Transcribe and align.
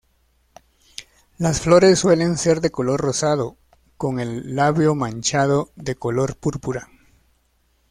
Las 1.37 1.61
flores 1.61 1.99
suelen 1.99 2.35
ser 2.35 2.59
de 2.59 2.71
color 2.71 3.01
rosado, 3.01 3.57
con 3.97 4.19
el 4.19 4.55
labio 4.55 4.95
manchado 4.95 5.69
de 5.75 5.93
color 5.93 6.35
púrpura. 6.37 6.89